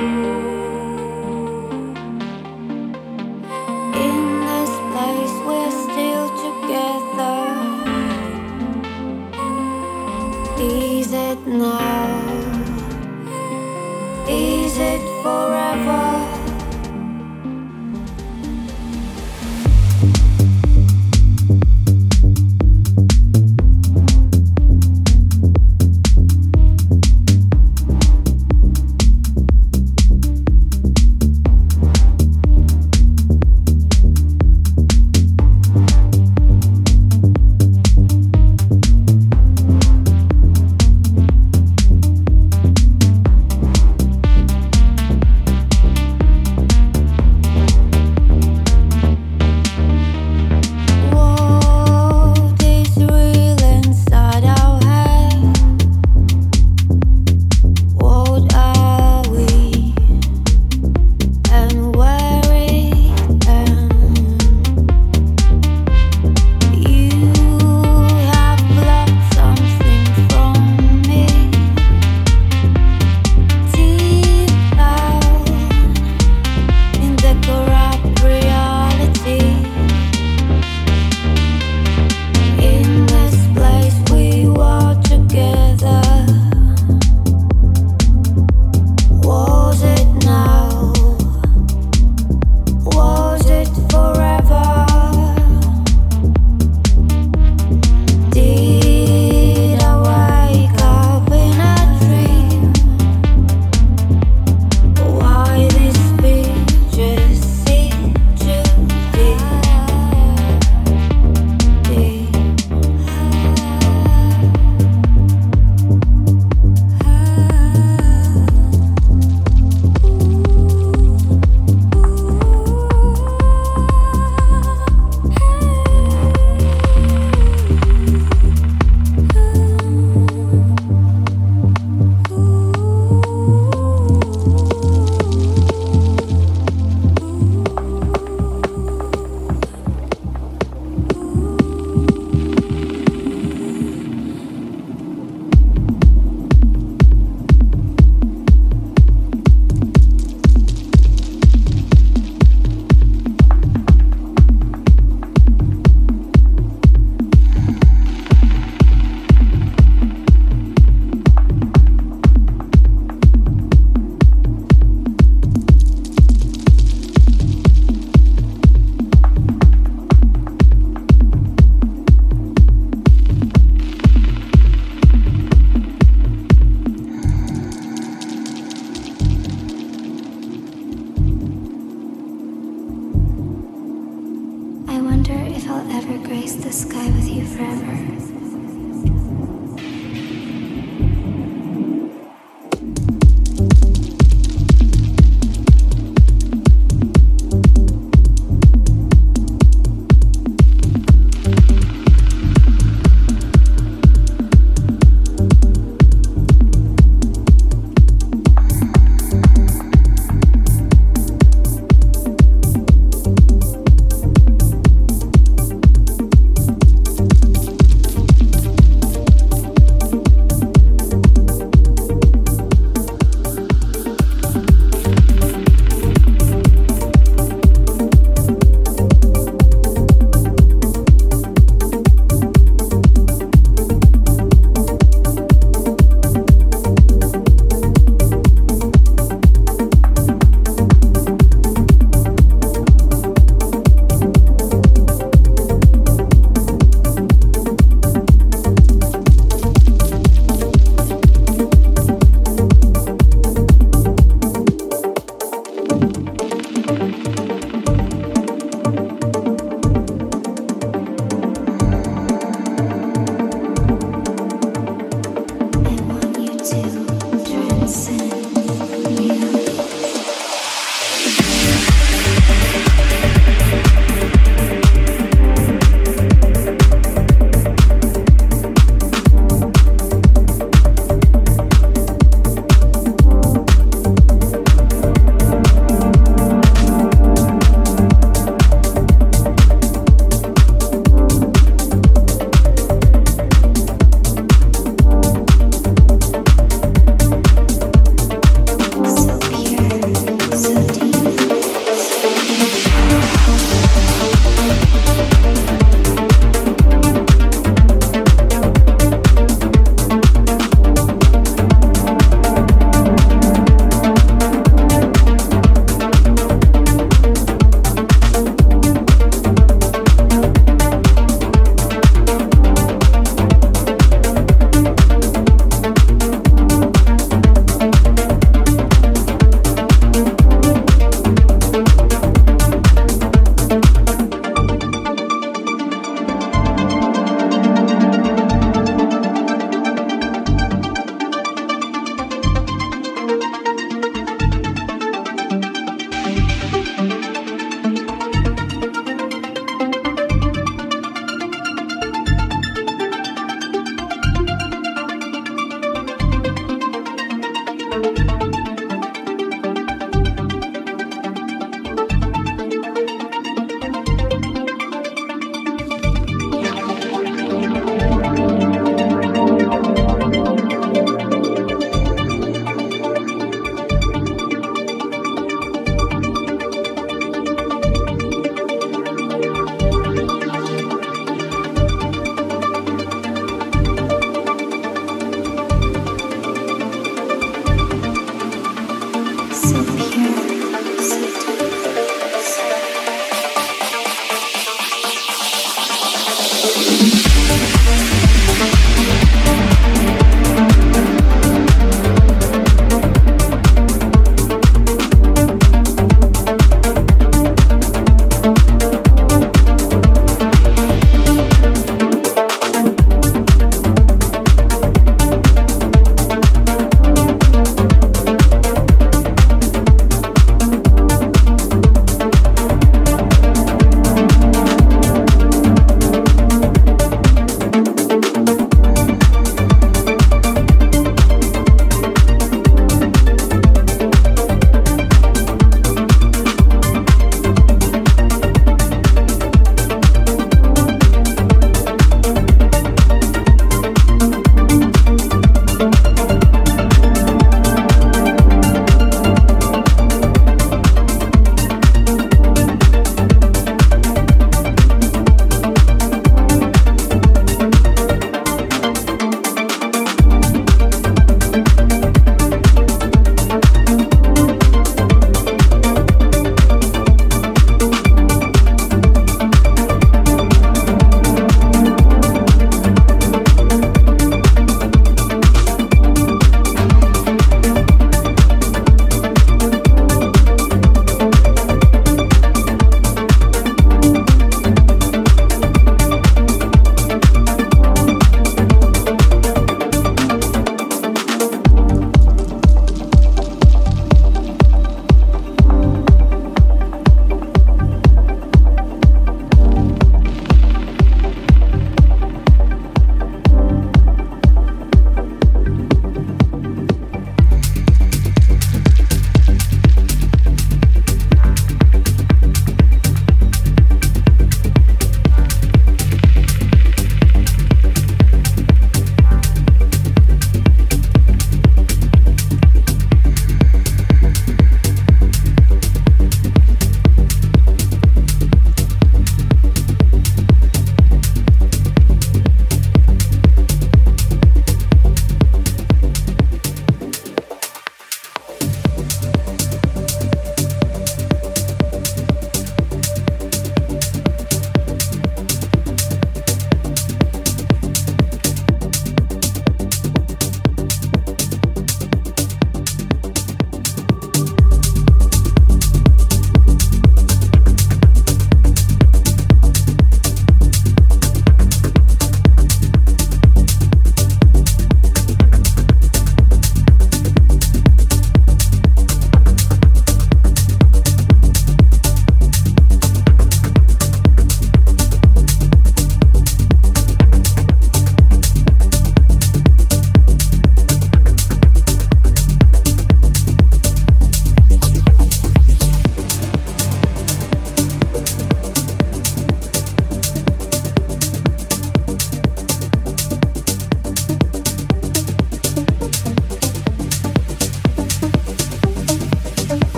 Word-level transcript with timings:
Oh. 0.00 0.37